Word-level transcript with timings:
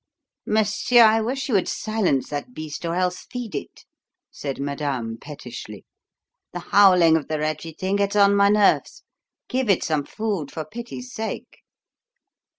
"Monsieur, 0.47 1.03
I 1.03 1.21
wish 1.21 1.47
you 1.47 1.53
would 1.53 1.67
silence 1.69 2.31
that 2.31 2.55
beast 2.55 2.85
or 2.87 2.95
else 2.95 3.27
feed 3.29 3.53
it," 3.53 3.85
said 4.31 4.59
madame 4.59 5.19
pettishly. 5.21 5.85
"The 6.53 6.61
howling 6.73 7.15
of 7.15 7.27
the 7.27 7.37
wretched 7.37 7.77
thing 7.77 7.97
gets 7.97 8.15
on 8.15 8.35
my 8.35 8.49
nerves. 8.49 9.03
Give 9.47 9.69
it 9.69 9.83
some 9.83 10.03
food 10.03 10.49
for 10.51 10.65
pity's 10.65 11.13
sake." 11.13 11.59